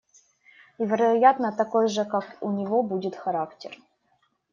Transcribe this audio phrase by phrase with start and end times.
[0.79, 3.77] И, вероятно, такой же, как у него, будет характер.